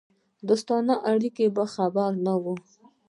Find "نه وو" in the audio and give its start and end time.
2.25-2.55